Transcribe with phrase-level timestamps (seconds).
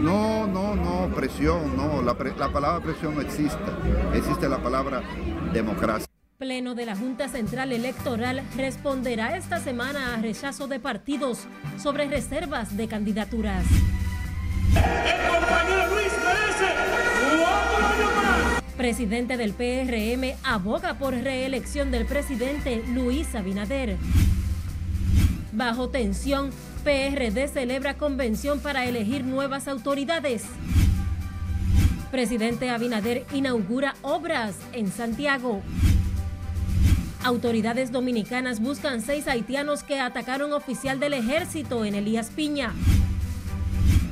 [0.00, 3.58] No, no, no, presión, no, la, la palabra presión no existe,
[4.14, 5.02] existe la palabra
[5.52, 6.06] democracia.
[6.38, 11.40] Pleno de la Junta Central Electoral responderá esta semana a rechazo de partidos
[11.76, 13.66] sobre reservas de candidaturas.
[14.70, 16.72] El compañero Luis merece
[17.34, 18.62] otro año más.
[18.78, 23.98] Presidente del PRM aboga por reelección del presidente Luis Abinader.
[25.52, 30.44] Bajo tensión, PRD celebra convención para elegir nuevas autoridades.
[32.10, 35.62] Presidente Abinader inaugura obras en Santiago.
[37.22, 42.72] Autoridades dominicanas buscan seis haitianos que atacaron oficial del ejército en Elías Piña.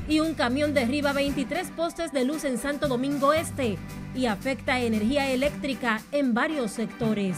[0.09, 3.79] Y un camión derriba 23 postes de luz en Santo Domingo Este
[4.15, 7.37] y afecta energía eléctrica en varios sectores.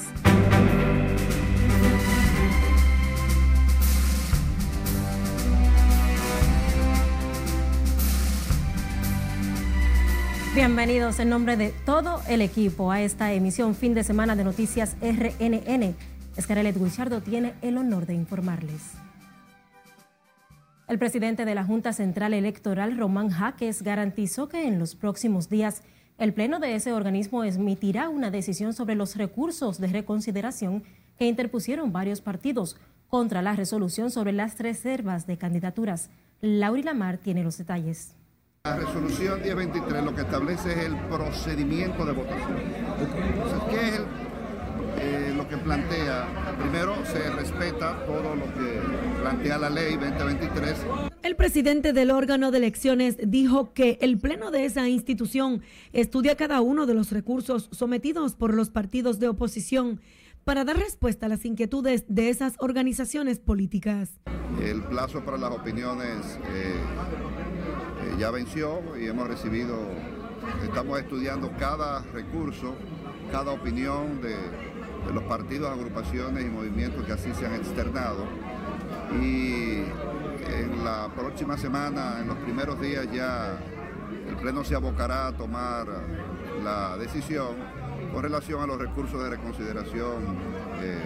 [10.60, 14.94] Bienvenidos en nombre de todo el equipo a esta emisión fin de semana de Noticias
[15.00, 15.94] RNN.
[16.36, 18.92] Escarelet Guichardo tiene el honor de informarles.
[20.86, 25.82] El presidente de la Junta Central Electoral, Román Jaques, garantizó que en los próximos días
[26.18, 30.84] el Pleno de ese organismo emitirá una decisión sobre los recursos de reconsideración
[31.18, 32.76] que interpusieron varios partidos
[33.08, 36.10] contra la resolución sobre las reservas de candidaturas.
[36.42, 38.14] Lauri Lamar tiene los detalles.
[38.64, 42.58] La resolución 1023 lo que establece es el procedimiento de votación.
[43.70, 44.00] ¿qué es
[44.98, 46.56] eh, lo que plantea?
[46.58, 48.82] Primero, se respeta todo lo que
[49.22, 50.76] plantea la ley 2023.
[51.22, 55.62] El presidente del órgano de elecciones dijo que el pleno de esa institución
[55.94, 60.02] estudia cada uno de los recursos sometidos por los partidos de oposición
[60.44, 64.20] para dar respuesta a las inquietudes de esas organizaciones políticas.
[64.62, 66.74] El plazo para las opiniones eh,
[68.18, 69.76] ya venció y hemos recibido,
[70.62, 72.74] estamos estudiando cada recurso,
[73.32, 74.36] cada opinión de,
[75.12, 78.26] los partidos, agrupaciones y movimientos que así se han externado.
[79.20, 79.84] Y
[80.52, 83.58] en la próxima semana, en los primeros días ya
[84.28, 85.86] el Pleno se abocará a tomar
[86.62, 87.56] la decisión
[88.12, 90.36] con relación a los recursos de reconsideración
[90.80, 90.98] eh,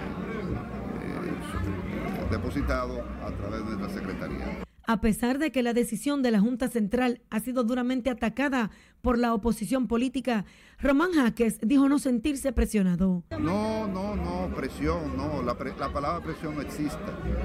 [1.03, 6.41] eh, depositados a través de nuestra Secretaría a pesar de que la decisión de la
[6.41, 8.71] Junta Central ha sido duramente atacada
[9.03, 10.45] por la oposición política,
[10.79, 13.23] Román Jaques dijo no sentirse presionado.
[13.31, 16.99] No, no, no, presión, no, la, la palabra presión no existe,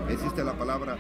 [0.10, 0.98] existe la palabra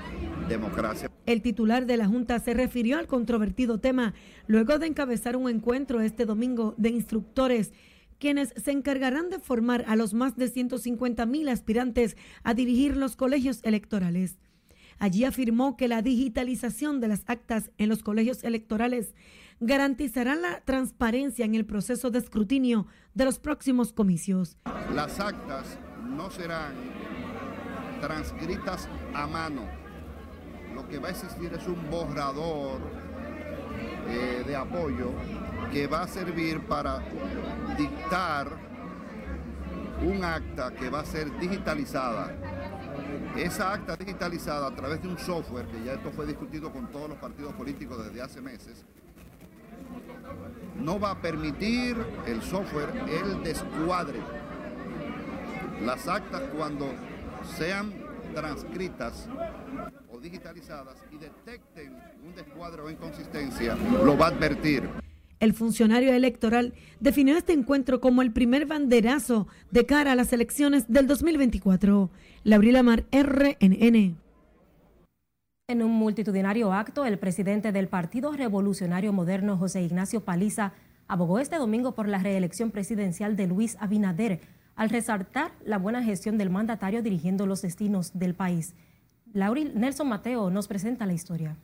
[0.47, 1.09] democracia.
[1.25, 4.13] El titular de la Junta se refirió al controvertido tema
[4.47, 7.71] luego de encabezar un encuentro este domingo de instructores
[8.19, 13.15] quienes se encargarán de formar a los más de 150 mil aspirantes a dirigir los
[13.15, 14.37] colegios electorales.
[14.99, 19.15] Allí afirmó que la digitalización de las actas en los colegios electorales
[19.61, 24.57] garantizará la transparencia en el proceso de escrutinio de los próximos comicios.
[24.93, 25.79] Las actas
[26.15, 26.73] no serán
[28.01, 29.63] transcritas a mano.
[30.75, 32.79] Lo que va a existir es un borrador
[34.07, 35.11] eh, de apoyo
[35.71, 36.99] que va a servir para
[37.77, 38.47] dictar
[40.01, 42.33] un acta que va a ser digitalizada
[43.37, 47.09] esa acta digitalizada a través de un software, que ya esto fue discutido con todos
[47.09, 48.85] los partidos políticos desde hace meses,
[50.75, 54.19] no va a permitir el software el descuadre.
[55.83, 56.87] Las actas cuando
[57.57, 57.93] sean
[58.33, 59.27] transcritas
[60.11, 64.98] o digitalizadas y detecten un descuadre o inconsistencia, lo va a advertir.
[65.39, 70.91] El funcionario electoral definió este encuentro como el primer banderazo de cara a las elecciones
[70.91, 72.09] del 2024.
[72.43, 74.17] Laurila Mar, RNN.
[75.69, 80.73] En un multitudinario acto, el presidente del Partido Revolucionario Moderno, José Ignacio Paliza,
[81.07, 84.41] abogó este domingo por la reelección presidencial de Luis Abinader,
[84.75, 88.75] al resaltar la buena gestión del mandatario dirigiendo los destinos del país.
[89.33, 91.55] Nelson Mateo nos presenta la historia.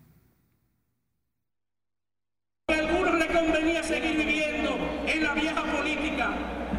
[3.36, 6.32] convenía seguir viviendo en la vieja política,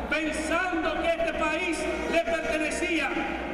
[0.08, 1.78] pensando que este país
[2.10, 3.10] le pertenecía,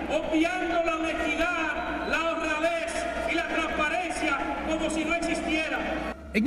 [0.09, 2.93] obviando la honestidad, la honradez
[3.31, 4.39] y la transparencia
[4.69, 6.15] como si no existiera.
[6.33, 6.47] En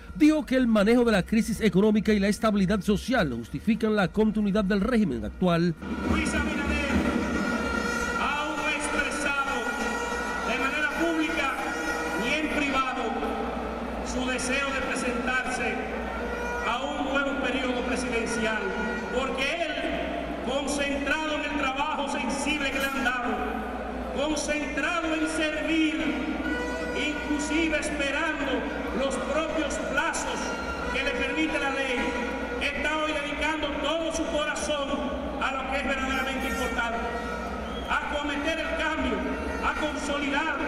[0.21, 4.63] dijo que el manejo de la crisis económica y la estabilidad social justifican la continuidad
[4.63, 5.73] del régimen actual.
[6.11, 6.91] Luis Abinader
[8.19, 9.55] ha expresado
[10.47, 11.53] de manera pública
[12.23, 13.01] y en privado
[14.05, 15.73] su deseo de presentarse
[16.69, 18.61] a un nuevo periodo presidencial,
[19.17, 19.73] porque él,
[20.47, 23.33] concentrado en el trabajo sensible que le han dado,
[24.15, 25.95] concentrado en servir,
[27.31, 28.51] inclusive esperando
[28.99, 30.39] los propios plazos
[30.93, 31.99] que le permite la ley,
[32.61, 34.89] está hoy dedicando todo su corazón
[35.41, 36.99] a lo que es verdaderamente importante,
[37.89, 39.15] a cometer el cambio,
[39.65, 40.67] a consolidarlo,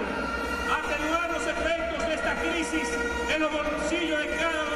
[0.72, 2.90] a atenuar los efectos de esta crisis
[3.34, 4.73] en los bolsillos de cada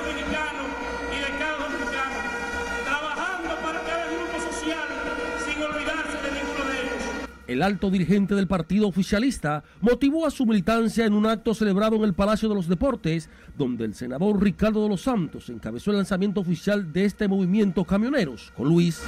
[7.48, 12.04] El alto dirigente del partido oficialista motivó a su militancia en un acto celebrado en
[12.04, 16.42] el Palacio de los Deportes, donde el senador Ricardo de los Santos encabezó el lanzamiento
[16.42, 19.02] oficial de este movimiento camioneros con Luis.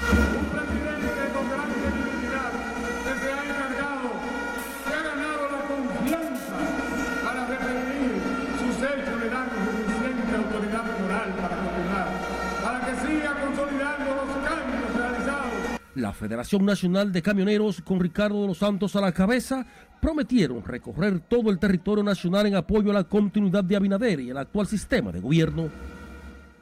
[16.09, 19.67] La Federación Nacional de Camioneros, con Ricardo de los Santos a la cabeza,
[20.01, 24.37] prometieron recorrer todo el territorio nacional en apoyo a la continuidad de Abinader y el
[24.39, 25.69] actual sistema de gobierno.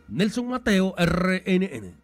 [0.10, 1.96] Nelson Mateo, RNN.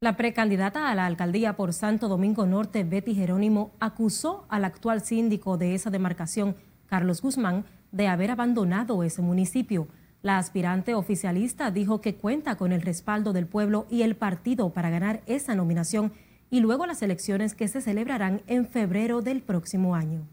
[0.00, 5.56] La precandidata a la alcaldía por Santo Domingo Norte, Betty Jerónimo, acusó al actual síndico
[5.56, 6.54] de esa demarcación,
[6.84, 9.88] Carlos Guzmán, de haber abandonado ese municipio.
[10.24, 14.88] La aspirante oficialista dijo que cuenta con el respaldo del pueblo y el partido para
[14.88, 16.14] ganar esa nominación
[16.48, 20.26] y luego las elecciones que se celebrarán en febrero del próximo año.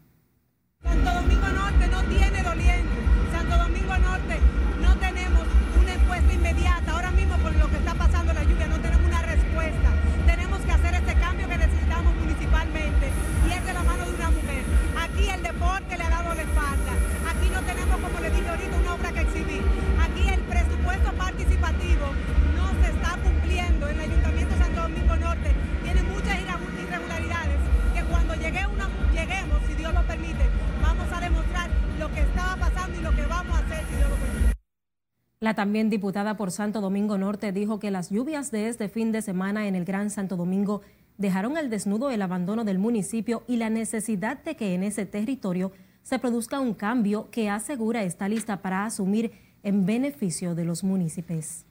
[35.42, 39.22] La también diputada por Santo Domingo Norte dijo que las lluvias de este fin de
[39.22, 40.82] semana en el Gran Santo Domingo
[41.18, 45.72] dejaron al desnudo el abandono del municipio y la necesidad de que en ese territorio
[46.04, 49.32] se produzca un cambio que asegura está lista para asumir
[49.64, 51.64] en beneficio de los municipios.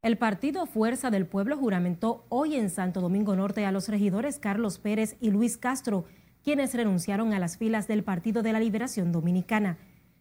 [0.00, 4.78] El partido Fuerza del Pueblo juramentó hoy en Santo Domingo Norte a los regidores Carlos
[4.78, 6.06] Pérez y Luis Castro,
[6.42, 9.76] quienes renunciaron a las filas del Partido de la Liberación Dominicana.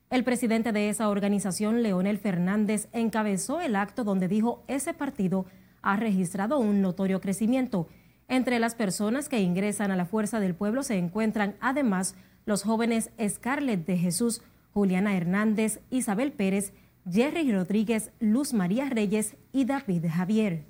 [0.10, 5.46] El presidente de esa organización, Leonel Fernández, encabezó el acto donde dijo ese partido
[5.82, 7.88] ha registrado un notorio crecimiento.
[8.30, 12.16] Entre las personas que ingresan a la Fuerza del Pueblo se encuentran además
[12.46, 14.42] los jóvenes Scarlett de Jesús,
[14.74, 16.74] Juliana Hernández, Isabel Pérez,
[17.10, 20.66] Jerry Rodríguez, Luz María Reyes y David Javier.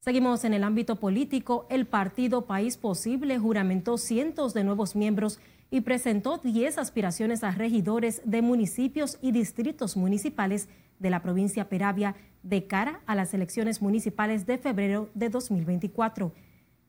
[0.00, 1.66] Seguimos en el ámbito político.
[1.70, 5.38] El partido País Posible juramentó cientos de nuevos miembros
[5.72, 10.68] y presentó 10 aspiraciones a regidores de municipios y distritos municipales
[10.98, 16.34] de la provincia Peravia de cara a las elecciones municipales de febrero de 2024.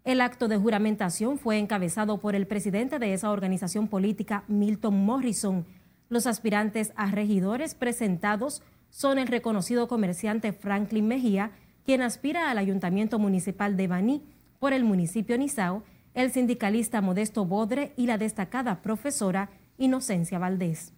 [0.03, 5.65] El acto de juramentación fue encabezado por el presidente de esa organización política, Milton Morrison.
[6.09, 11.51] Los aspirantes a regidores presentados son el reconocido comerciante Franklin Mejía,
[11.85, 14.23] quien aspira al ayuntamiento municipal de Baní
[14.59, 20.93] por el municipio Nizao, el sindicalista Modesto Bodre y la destacada profesora Inocencia Valdés.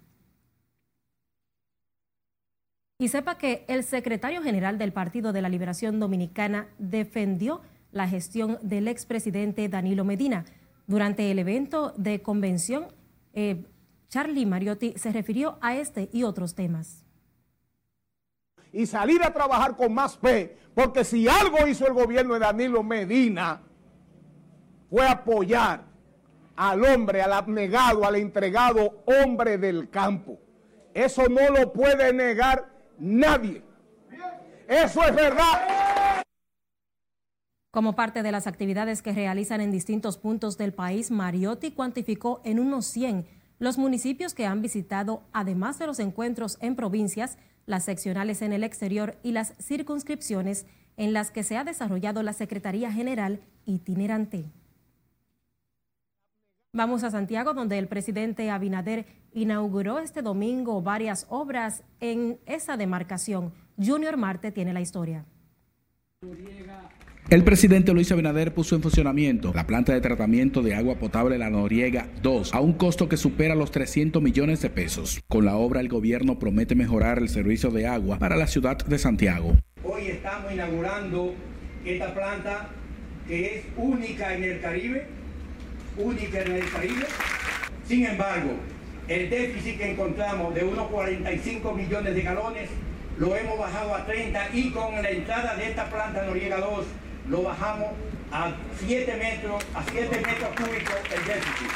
[2.97, 8.57] Y sepa que el secretario general del Partido de la Liberación Dominicana defendió la gestión
[8.61, 10.45] del expresidente Danilo Medina.
[10.87, 12.87] Durante el evento de convención,
[13.33, 13.65] eh,
[14.07, 17.03] Charlie Mariotti se refirió a este y otros temas.
[18.71, 22.83] Y salir a trabajar con más fe, porque si algo hizo el gobierno de Danilo
[22.83, 23.61] Medina,
[24.89, 25.83] fue apoyar
[26.55, 30.39] al hombre, al abnegado, al entregado hombre del campo.
[30.93, 33.61] Eso no lo puede negar nadie.
[34.67, 36.23] Eso es verdad.
[37.71, 42.59] Como parte de las actividades que realizan en distintos puntos del país, Mariotti cuantificó en
[42.59, 43.27] unos 100
[43.59, 48.63] los municipios que han visitado, además de los encuentros en provincias, las seccionales en el
[48.63, 50.65] exterior y las circunscripciones
[50.97, 54.45] en las que se ha desarrollado la Secretaría General itinerante.
[56.75, 63.53] Vamos a Santiago, donde el presidente Abinader inauguró este domingo varias obras en esa demarcación.
[63.77, 65.23] Junior Marte tiene la historia.
[67.29, 71.49] El presidente Luis Abinader puso en funcionamiento la planta de tratamiento de agua potable La
[71.49, 75.21] Noriega 2 a un costo que supera los 300 millones de pesos.
[75.29, 78.99] Con la obra el gobierno promete mejorar el servicio de agua para la ciudad de
[78.99, 79.55] Santiago.
[79.81, 81.33] Hoy estamos inaugurando
[81.85, 82.67] esta planta
[83.29, 85.07] que es única en el Caribe,
[85.97, 87.05] única en el Caribe.
[87.87, 88.51] Sin embargo,
[89.07, 92.69] el déficit que encontramos de unos 45 millones de galones
[93.17, 96.85] lo hemos bajado a 30 y con la entrada de esta planta Noriega 2
[97.29, 97.89] lo bajamos
[98.31, 98.51] a
[98.85, 101.67] 7 metros, a 7 metros cúbicos el déficit.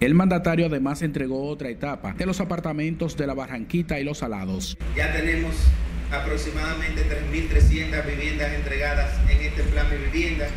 [0.00, 4.76] El mandatario además entregó otra etapa de los apartamentos de la Barranquita y los Salados.
[4.96, 5.54] Ya tenemos
[6.10, 7.02] aproximadamente
[7.32, 10.48] 3.300 viviendas entregadas en este plan de vivienda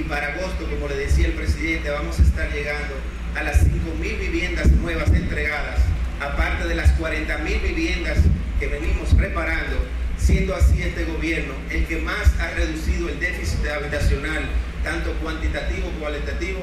[0.00, 2.94] y para agosto, como le decía el presidente, vamos a estar llegando
[3.36, 5.80] a las 5.000 viviendas nuevas entregadas,
[6.20, 8.18] aparte de las 40.000 viviendas
[8.58, 9.76] que venimos preparando
[10.16, 14.44] siendo así este gobierno el que más ha reducido el déficit habitacional,
[14.84, 16.60] tanto cuantitativo como cualitativo,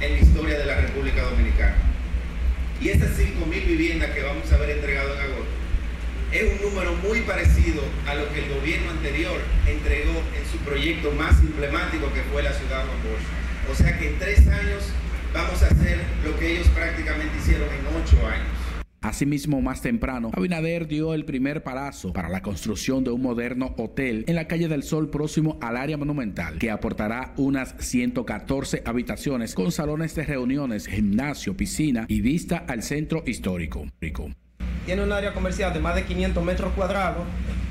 [0.00, 1.76] en la historia de la República Dominicana.
[2.80, 5.65] Y estas 5.000 viviendas que vamos a ver entregado en agosto
[6.32, 11.12] es un número muy parecido a lo que el gobierno anterior entregó en su proyecto
[11.12, 14.92] más emblemático que fue la ciudad de Juan O sea que en tres años
[15.32, 18.66] vamos a hacer lo que ellos prácticamente hicieron en ocho años.
[19.02, 24.24] Asimismo, más temprano, Abinader dio el primer palazo para la construcción de un moderno hotel
[24.26, 29.70] en la calle del Sol próximo al área monumental, que aportará unas 114 habitaciones con
[29.70, 33.86] salones de reuniones, gimnasio, piscina y vista al centro histórico.
[34.86, 37.24] Tiene un área comercial de más de 500 metros cuadrados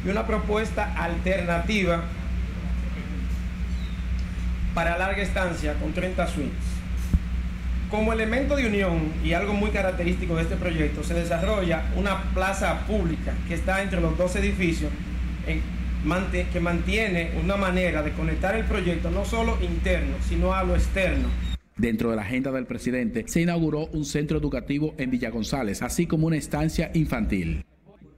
[0.06, 2.04] y una propuesta alternativa
[4.74, 6.52] para larga estancia con 30 suites.
[7.90, 12.82] Como elemento de unión y algo muy característico de este proyecto, se desarrolla una plaza
[12.82, 14.92] pública que está entre los dos edificios
[16.52, 21.30] que mantiene una manera de conectar el proyecto no solo interno, sino a lo externo.
[21.78, 26.08] Dentro de la agenda del presidente se inauguró un centro educativo en Villa González, así
[26.08, 27.66] como una estancia infantil.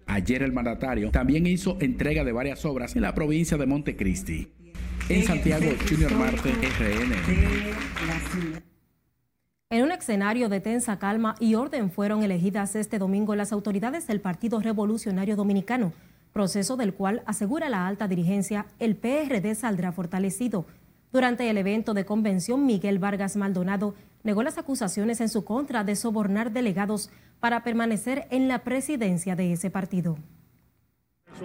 [0.06, 4.48] Ayer el mandatario también hizo entrega de varias obras en la provincia de Montecristi.
[5.10, 7.14] En Santiago, Junior Marte, RN.
[9.72, 14.22] En un escenario de tensa calma y orden fueron elegidas este domingo las autoridades del
[14.22, 15.94] Partido Revolucionario Dominicano,
[16.32, 20.68] proceso del cual asegura la alta dirigencia el PRD saldrá fortalecido.
[21.12, 25.96] Durante el evento de convención, Miguel Vargas Maldonado negó las acusaciones en su contra de
[25.96, 27.10] sobornar delegados
[27.40, 30.18] para permanecer en la presidencia de ese partido.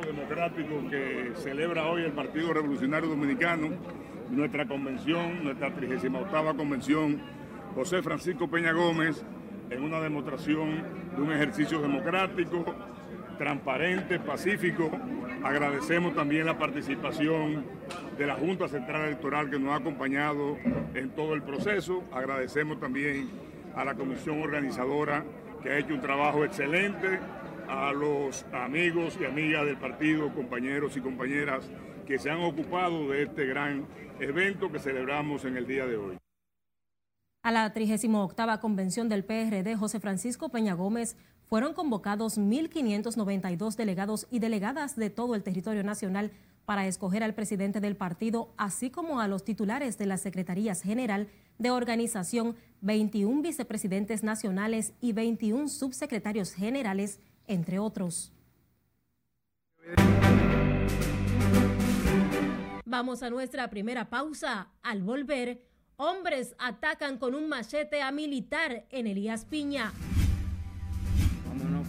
[0.04, 3.68] democrático que celebra hoy el Partido Revolucionario Dominicano,
[4.30, 7.20] nuestra convención, nuestra 38 convención
[7.74, 9.22] José Francisco Peña Gómez
[9.70, 10.82] en una demostración
[11.14, 12.64] de un ejercicio democrático,
[13.38, 14.90] transparente, pacífico.
[15.44, 17.64] Agradecemos también la participación
[18.16, 20.56] de la Junta Central Electoral que nos ha acompañado
[20.94, 22.04] en todo el proceso.
[22.12, 23.28] Agradecemos también
[23.74, 25.24] a la comisión organizadora
[25.60, 27.18] que ha hecho un trabajo excelente,
[27.68, 31.68] a los amigos y amigas del partido, compañeros y compañeras
[32.06, 33.86] que se han ocupado de este gran
[34.20, 36.18] evento que celebramos en el día de hoy.
[37.42, 41.16] A la 38 convención del PRD José Francisco Peña Gómez
[41.52, 46.30] fueron convocados 1.592 delegados y delegadas de todo el territorio nacional
[46.64, 51.28] para escoger al presidente del partido, así como a los titulares de las secretarías general
[51.58, 58.32] de organización, 21 vicepresidentes nacionales y 21 subsecretarios generales, entre otros.
[62.86, 64.70] Vamos a nuestra primera pausa.
[64.82, 65.60] Al volver,
[65.98, 69.92] Hombres atacan con un machete a militar en Elías Piña.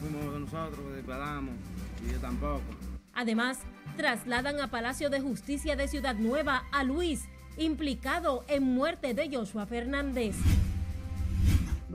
[0.03, 1.55] Cuando no fuimos nosotros, disparamos,
[2.05, 2.62] y yo tampoco.
[3.13, 3.60] Además,
[3.95, 9.65] trasladan a Palacio de Justicia de Ciudad Nueva a Luis, implicado en muerte de Joshua
[9.65, 10.36] Fernández.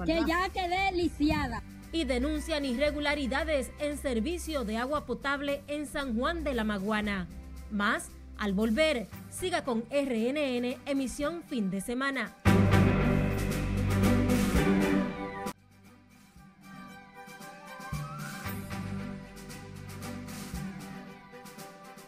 [0.07, 1.63] Que ya quedé lisiada.
[1.93, 7.27] Y denuncian irregularidades en servicio de agua potable en San Juan de la Maguana.
[7.71, 12.35] Más al volver, siga con RNN emisión fin de semana.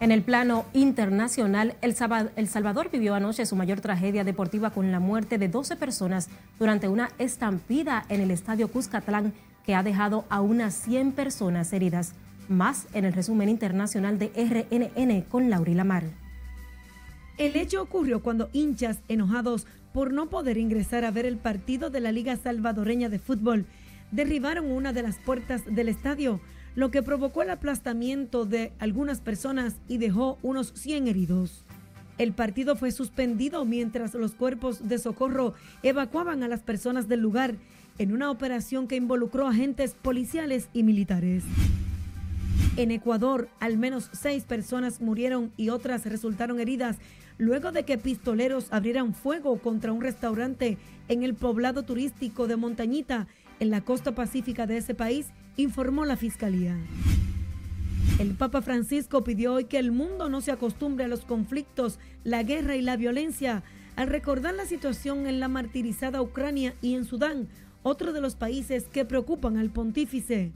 [0.00, 5.36] En el plano internacional, El Salvador vivió anoche su mayor tragedia deportiva con la muerte
[5.36, 9.34] de 12 personas durante una estampida en el estadio Cuscatlán
[9.66, 12.14] que ha dejado a unas 100 personas heridas.
[12.48, 16.04] Más en el resumen internacional de RNN con Laurila Mar.
[17.36, 22.00] El hecho ocurrió cuando hinchas enojados por no poder ingresar a ver el partido de
[22.00, 23.66] la Liga Salvadoreña de Fútbol,
[24.12, 26.40] derribaron una de las puertas del estadio,
[26.74, 31.64] lo que provocó el aplastamiento de algunas personas y dejó unos 100 heridos.
[32.18, 37.54] El partido fue suspendido mientras los cuerpos de socorro evacuaban a las personas del lugar
[37.98, 41.44] en una operación que involucró agentes policiales y militares.
[42.76, 46.96] En Ecuador, al menos seis personas murieron y otras resultaron heridas
[47.36, 50.76] luego de que pistoleros abrieran fuego contra un restaurante
[51.08, 53.28] en el poblado turístico de Montañita,
[53.60, 55.28] en la costa pacífica de ese país,
[55.60, 56.76] informó la Fiscalía.
[58.18, 62.42] El Papa Francisco pidió hoy que el mundo no se acostumbre a los conflictos, la
[62.42, 63.62] guerra y la violencia,
[63.96, 67.48] al recordar la situación en la martirizada Ucrania y en Sudán,
[67.82, 70.52] otro de los países que preocupan al pontífice.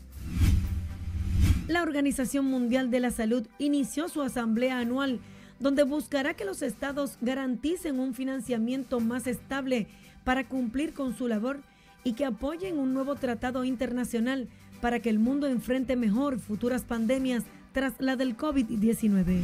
[1.69, 5.21] La Organización Mundial de la Salud inició su asamblea anual
[5.61, 9.87] donde buscará que los estados garanticen un financiamiento más estable
[10.25, 11.61] para cumplir con su labor
[12.03, 14.49] y que apoyen un nuevo tratado internacional
[14.81, 19.43] para que el mundo enfrente mejor futuras pandemias tras la del COVID-19.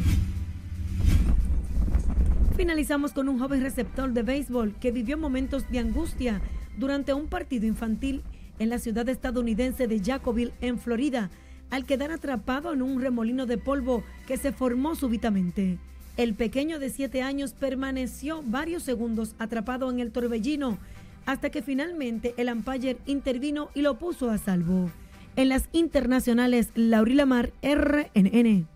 [2.56, 6.40] Finalizamos con un joven receptor de béisbol que vivió momentos de angustia
[6.76, 8.22] durante un partido infantil
[8.58, 11.30] en la ciudad estadounidense de Jacobville, en Florida,
[11.70, 15.78] al quedar atrapado en un remolino de polvo que se formó súbitamente.
[16.16, 20.78] El pequeño de 7 años permaneció varios segundos atrapado en el torbellino
[21.24, 24.90] hasta que finalmente el umpire intervino y lo puso a salvo.
[25.36, 28.66] En las internacionales, Laurila Mar, RNN.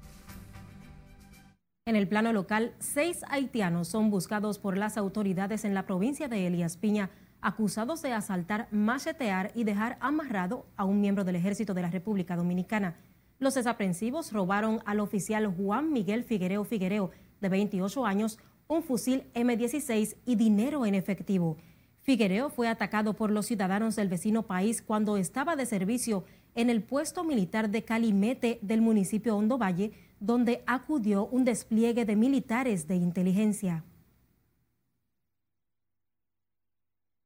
[1.86, 6.46] En el plano local, seis haitianos son buscados por las autoridades en la provincia de
[6.46, 7.10] Elías Piña,
[7.42, 12.36] acusados de asaltar, machetear y dejar amarrado a un miembro del ejército de la República
[12.36, 12.96] Dominicana.
[13.38, 20.16] Los desaprensivos robaron al oficial Juan Miguel Figuereo Figuereo, de 28 años, un fusil M16
[20.24, 21.58] y dinero en efectivo.
[22.00, 26.82] Figuereo fue atacado por los ciudadanos del vecino país cuando estaba de servicio en el
[26.82, 32.96] puesto militar de Calimete del municipio Hondo Valle, donde acudió un despliegue de militares de
[32.96, 33.84] inteligencia.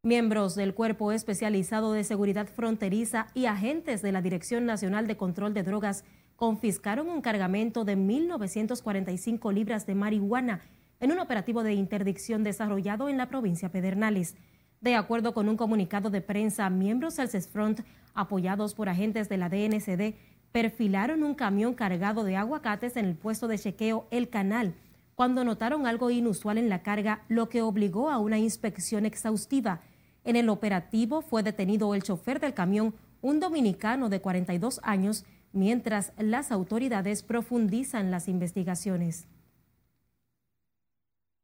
[0.04, 5.52] Miembros del Cuerpo Especializado de Seguridad Fronteriza y agentes de la Dirección Nacional de Control
[5.52, 6.04] de Drogas
[6.36, 10.60] confiscaron un cargamento de 1.945 libras de marihuana
[11.00, 14.36] en un operativo de interdicción desarrollado en la provincia Pedernales.
[14.80, 17.80] De acuerdo con un comunicado de prensa, miembros del CESFRONT,
[18.14, 20.14] apoyados por agentes de la DNCD,
[20.52, 24.74] perfilaron un camión cargado de aguacates en el puesto de chequeo El Canal,
[25.16, 29.80] cuando notaron algo inusual en la carga, lo que obligó a una inspección exhaustiva.
[30.22, 36.12] En el operativo fue detenido el chofer del camión, un dominicano de 42 años, mientras
[36.18, 39.26] las autoridades profundizan las investigaciones.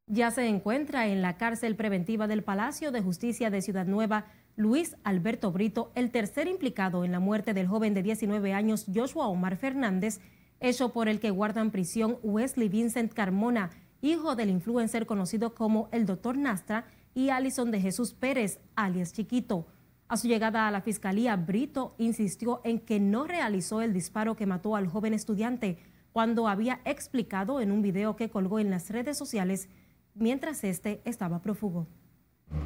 [0.07, 4.97] Ya se encuentra en la cárcel preventiva del Palacio de Justicia de Ciudad Nueva Luis
[5.03, 9.57] Alberto Brito, el tercer implicado en la muerte del joven de 19 años Joshua Omar
[9.57, 10.21] Fernández,
[10.61, 13.71] hecho por el que guardan prisión Wesley Vincent Carmona,
[14.03, 16.37] hijo del influencer conocido como el Dr.
[16.37, 19.67] Nastra, y Alison de Jesús Pérez, alias Chiquito.
[20.09, 24.45] A su llegada a la fiscalía, Brito insistió en que no realizó el disparo que
[24.45, 25.79] mató al joven estudiante
[26.13, 29.69] cuando había explicado en un video que colgó en las redes sociales
[30.15, 31.87] mientras este estaba prófugo.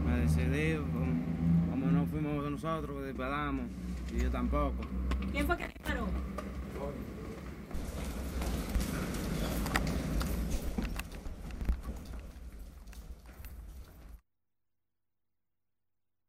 [0.04, 0.76] Me decidí,
[1.70, 3.66] como no fuimos nosotros, disparamos,
[4.14, 4.76] y yo tampoco.
[5.32, 6.06] ¿Quién fue que disparó?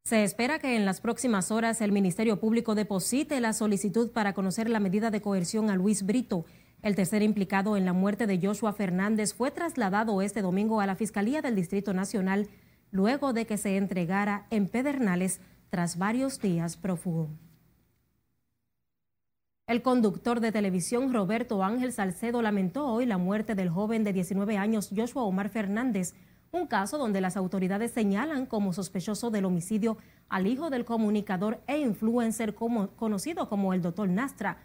[0.09, 4.67] Se espera que en las próximas horas el Ministerio Público deposite la solicitud para conocer
[4.67, 6.45] la medida de coerción a Luis Brito.
[6.81, 10.95] El tercer implicado en la muerte de Joshua Fernández fue trasladado este domingo a la
[10.95, 12.47] Fiscalía del Distrito Nacional
[12.91, 17.29] luego de que se entregara en Pedernales tras varios días prófugo.
[19.67, 24.57] El conductor de televisión Roberto Ángel Salcedo lamentó hoy la muerte del joven de 19
[24.57, 26.15] años Joshua Omar Fernández,
[26.51, 29.97] un caso donde las autoridades señalan como sospechoso del homicidio
[30.29, 34.57] al hijo del comunicador e influencer conocido como el doctor Nastra.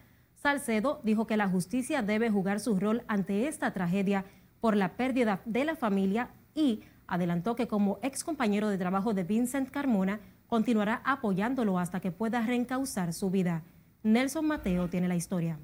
[0.47, 4.27] Salcedo dijo que la justicia debe jugar su rol ante esta tragedia
[4.61, 9.25] por la pérdida de la familia y adelantó que como ex compañero de trabajo de
[9.25, 13.63] Vincent Carmona continuará apoyándolo hasta que pueda reencauzar su vida.
[14.03, 15.59] Nelson Mateo tiene la historia.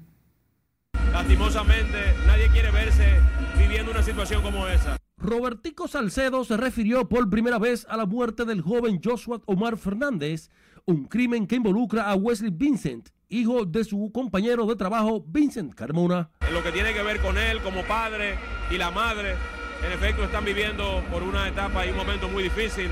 [1.13, 3.19] Lastimosamente, nadie quiere verse
[3.59, 4.97] viviendo una situación como esa.
[5.15, 10.49] Robertico Salcedo se refirió por primera vez a la muerte del joven Joshua Omar Fernández,
[10.85, 16.29] un crimen que involucra a Wesley Vincent, hijo de su compañero de trabajo Vincent Carmona.
[16.41, 18.37] En lo que tiene que ver con él como padre
[18.69, 19.35] y la madre,
[19.83, 22.91] en efecto están viviendo por una etapa y un momento muy difícil.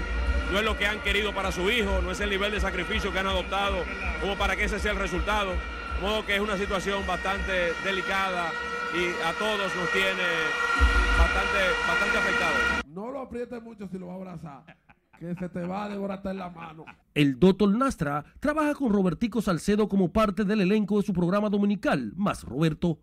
[0.51, 3.11] no es lo que han querido para su hijo, no es el nivel de sacrificio
[3.11, 3.77] que han adoptado
[4.19, 5.51] como para que ese sea el resultado.
[5.51, 8.51] De modo que es una situación bastante delicada
[8.95, 10.23] y a todos nos tiene
[11.19, 12.85] bastante, bastante afectados.
[12.87, 14.63] No lo aprietes mucho si lo va a abrazar,
[15.19, 16.85] que se te va a devorar en la mano.
[17.13, 22.13] El doctor Nastra trabaja con Robertico Salcedo como parte del elenco de su programa dominical,
[22.15, 22.99] Más Roberto.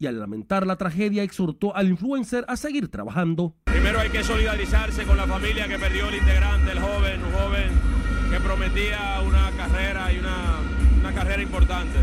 [0.00, 3.54] Y al lamentar la tragedia exhortó al influencer a seguir trabajando.
[3.64, 7.70] Primero hay que solidarizarse con la familia que perdió el integrante, el joven, un joven
[8.30, 10.56] que prometía una carrera y una,
[11.00, 11.98] una carrera importante.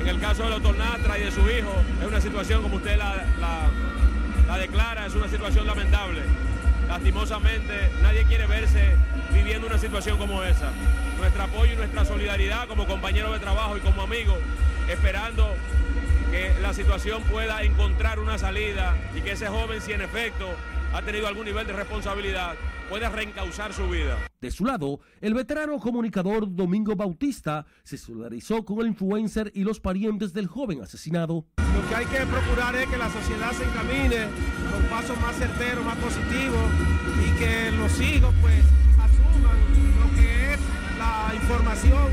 [0.00, 2.96] En el caso del doctor Nastra y de su hijo, es una situación como usted
[2.96, 3.68] la, la,
[4.48, 6.22] la declara, es una situación lamentable.
[6.90, 8.96] Lastimosamente, nadie quiere verse
[9.32, 10.72] viviendo una situación como esa.
[11.18, 14.36] Nuestro apoyo y nuestra solidaridad como compañeros de trabajo y como amigos,
[14.88, 15.54] esperando
[16.32, 20.48] que la situación pueda encontrar una salida y que ese joven, si en efecto
[20.92, 22.56] ha tenido algún nivel de responsabilidad,
[22.90, 24.18] pueda reencauzar su vida.
[24.40, 29.78] De su lado, el veterano comunicador Domingo Bautista se solidarizó con el influencer y los
[29.78, 31.46] parientes del joven asesinado.
[31.58, 34.26] Lo que hay que procurar es que la sociedad se encamine
[34.72, 36.70] con pasos más certeros, más positivos
[37.24, 38.64] y que los hijos pues
[38.98, 39.56] asuman
[40.00, 40.60] lo que es
[40.98, 42.08] la información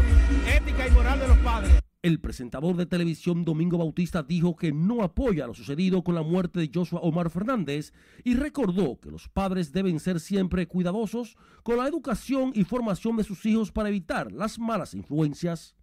[0.45, 1.86] ética y moral de los padres.
[2.03, 6.59] El presentador de televisión Domingo Bautista dijo que no apoya lo sucedido con la muerte
[6.59, 7.91] de Joshua Omar Fernández
[8.23, 13.23] y recordó que los padres deben ser siempre cuidadosos con la educación y formación de
[13.23, 15.75] sus hijos para evitar las malas influencias.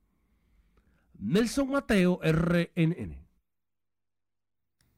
[1.19, 3.25] Nelson Mateo, RNN.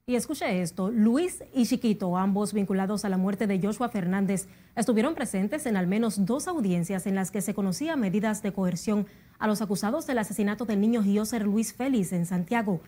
[0.09, 5.17] Y escuche esto, Luis y Chiquito, ambos vinculados a la muerte de Joshua Fernández, estuvieron
[5.17, 9.47] presentes en al menos dos audiencias en las que se conocían medidas de coerción a
[9.47, 12.81] los acusados del asesinato del niño Gioser Luis Félix en Santiago.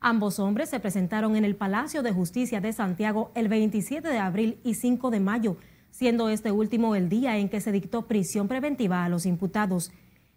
[0.00, 4.58] Ambos hombres se presentaron en el Palacio de Justicia de Santiago el 27 de abril
[4.62, 5.56] y 5 de mayo,
[5.90, 9.90] siendo este último el día en que se dictó prisión preventiva a los imputados.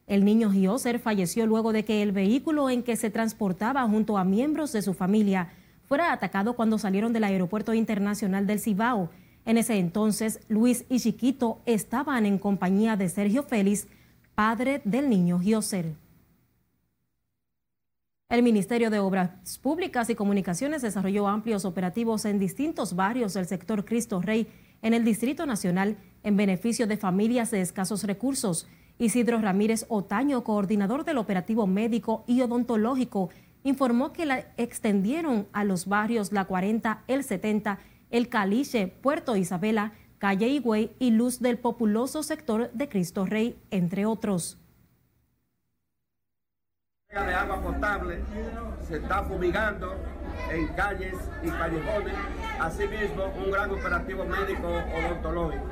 [0.08, 4.24] El niño Gioser falleció luego de que el vehículo en que se transportaba junto a
[4.24, 5.50] miembros de su familia
[5.86, 9.10] fuera atacado cuando salieron del Aeropuerto Internacional del Cibao.
[9.46, 13.88] En ese entonces, Luis y Chiquito estaban en compañía de Sergio Félix,
[14.40, 15.96] padre del niño Gioser.
[18.30, 23.84] El Ministerio de Obras Públicas y Comunicaciones desarrolló amplios operativos en distintos barrios del sector
[23.84, 24.48] Cristo Rey
[24.82, 28.66] en el Distrito Nacional en beneficio de familias de escasos recursos.
[28.98, 33.32] Isidro Ramírez Otaño, coordinador del operativo médico y odontológico,
[33.66, 39.92] informó que la extendieron a los barrios La 40, El 70, El Caliche, Puerto Isabela,
[40.20, 44.58] Calle Higüey y Luz del populoso sector de Cristo Rey, entre otros.
[47.10, 48.22] de agua potable
[48.86, 49.96] se está fumigando
[50.52, 52.14] en calles y callejones,
[52.60, 55.66] asimismo un gran operativo médico odontológico.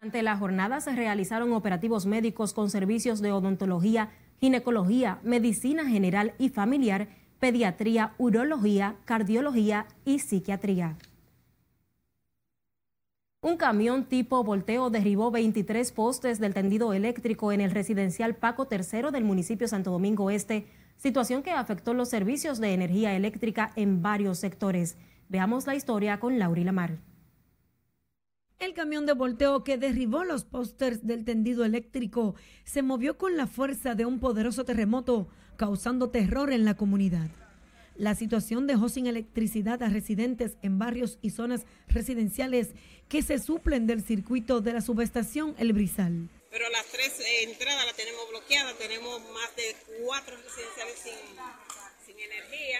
[0.00, 6.48] Ante la jornada se realizaron operativos médicos con servicios de odontología, ginecología, medicina general y
[6.48, 7.08] familiar,
[7.40, 10.96] pediatría, urología, cardiología y psiquiatría.
[13.42, 19.10] Un camión tipo volteo derribó 23 postes del tendido eléctrico en el residencial Paco III
[19.10, 20.66] del municipio Santo Domingo Este,
[20.98, 24.98] situación que afectó los servicios de energía eléctrica en varios sectores.
[25.30, 26.98] Veamos la historia con Lauri Lamar.
[28.58, 33.46] El camión de volteo que derribó los pósters del tendido eléctrico se movió con la
[33.46, 37.30] fuerza de un poderoso terremoto, causando terror en la comunidad.
[38.00, 42.70] La situación dejó sin electricidad a residentes en barrios y zonas residenciales
[43.10, 46.30] que se suplen del circuito de la subestación El Brizal.
[46.50, 51.12] Pero las tres entradas las tenemos bloqueadas, tenemos más de cuatro residenciales sin,
[52.06, 52.78] sin energía.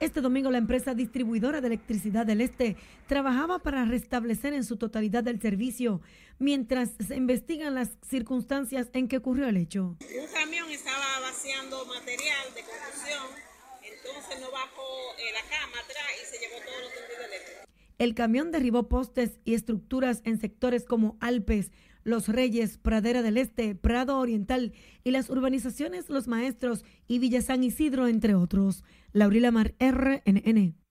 [0.00, 5.28] Este domingo la empresa distribuidora de electricidad del Este trabajaba para restablecer en su totalidad
[5.28, 6.00] el servicio
[6.38, 9.98] mientras se investigan las circunstancias en que ocurrió el hecho.
[10.00, 13.51] Un camión estaba vaciando material de construcción,
[13.84, 14.82] entonces no bajó
[15.18, 17.64] eh, la cama atrás y se llevó todos los tendidos eléctricos.
[17.98, 21.70] El camión derribó postes y estructuras en sectores como Alpes,
[22.04, 24.72] Los Reyes, Pradera del Este, Prado Oriental
[25.04, 28.84] y las urbanizaciones Los Maestros y Villa San Isidro, entre otros.
[29.12, 30.81] Laurila Mar, RNN.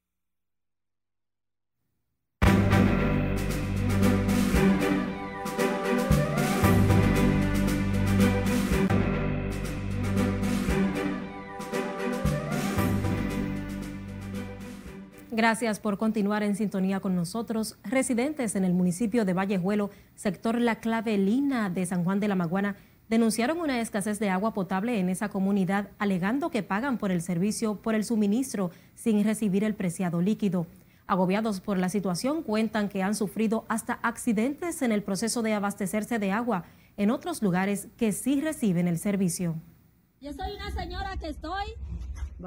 [15.33, 17.77] Gracias por continuar en sintonía con nosotros.
[17.85, 22.75] Residentes en el municipio de Vallejuelo, sector La Clavelina de San Juan de la Maguana,
[23.07, 27.75] denunciaron una escasez de agua potable en esa comunidad, alegando que pagan por el servicio
[27.75, 30.67] por el suministro sin recibir el preciado líquido.
[31.07, 36.19] Agobiados por la situación, cuentan que han sufrido hasta accidentes en el proceso de abastecerse
[36.19, 36.65] de agua
[36.97, 39.55] en otros lugares que sí reciben el servicio.
[40.19, 41.67] Yo soy una señora que estoy,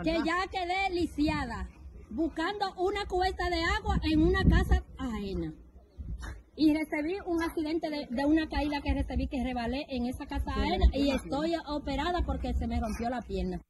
[0.02, 1.66] que ya quedé lisiada,
[2.14, 5.52] buscando una cubeta de agua en una casa ajena.
[6.56, 10.52] Y recibí un accidente de, de una caída que recibí que rebalé en esa casa
[10.52, 13.60] ajena y estoy operada porque se me rompió la pierna.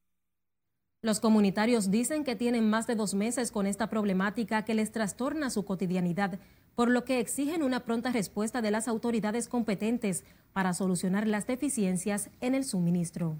[1.00, 5.50] Los comunitarios dicen que tienen más de dos meses con esta problemática que les trastorna
[5.50, 6.38] su cotidianidad,
[6.74, 12.30] por lo que exigen una pronta respuesta de las autoridades competentes para solucionar las deficiencias
[12.40, 13.38] en el suministro.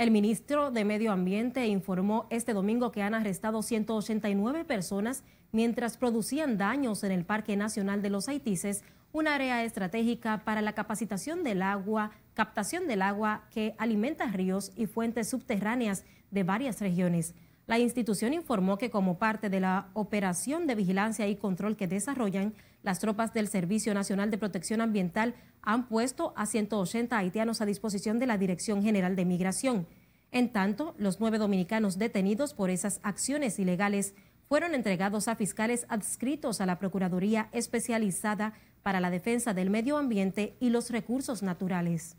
[0.00, 6.56] El ministro de Medio Ambiente informó este domingo que han arrestado 189 personas mientras producían
[6.56, 8.82] daños en el Parque Nacional de los Haitises,
[9.12, 14.86] un área estratégica para la capacitación del agua, captación del agua que alimenta ríos y
[14.86, 17.34] fuentes subterráneas de varias regiones.
[17.66, 22.54] La institución informó que como parte de la operación de vigilancia y control que desarrollan,
[22.82, 28.18] las tropas del Servicio Nacional de Protección Ambiental han puesto a 180 haitianos a disposición
[28.18, 29.86] de la Dirección General de Migración.
[30.32, 34.14] En tanto, los nueve dominicanos detenidos por esas acciones ilegales
[34.48, 40.56] fueron entregados a fiscales adscritos a la Procuraduría Especializada para la Defensa del Medio Ambiente
[40.60, 42.16] y los Recursos Naturales.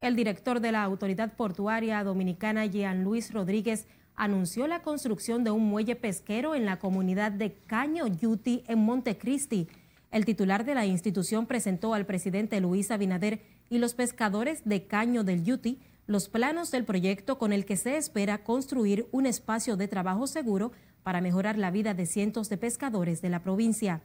[0.00, 5.64] El director de la Autoridad Portuaria Dominicana, Jean Luis Rodríguez, anunció la construcción de un
[5.64, 9.68] muelle pesquero en la comunidad de Caño Yuti en Montecristi.
[10.10, 15.24] El titular de la institución presentó al presidente Luis Abinader y los pescadores de Caño
[15.24, 19.88] del Yuti los planos del proyecto con el que se espera construir un espacio de
[19.88, 20.72] trabajo seguro
[21.02, 24.02] para mejorar la vida de cientos de pescadores de la provincia.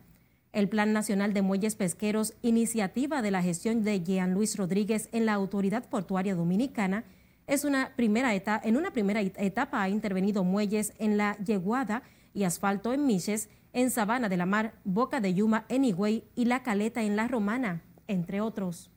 [0.53, 5.25] El Plan Nacional de Muelles Pesqueros, iniciativa de la gestión de Jean Luis Rodríguez en
[5.25, 7.03] la Autoridad Portuaria Dominicana,
[7.47, 12.43] es una primera etapa, en una primera etapa ha intervenido muelles en la Yeguada y
[12.43, 16.61] asfalto en Miches, en Sabana de la Mar, Boca de Yuma en Higüey y La
[16.61, 18.91] Caleta en La Romana, entre otros.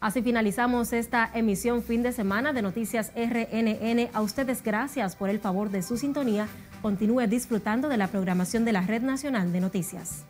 [0.00, 4.10] Así finalizamos esta emisión fin de semana de Noticias RNN.
[4.12, 6.46] A ustedes gracias por el favor de su sintonía.
[6.82, 10.24] Continúe disfrutando de la programación de la Red Nacional de Noticias.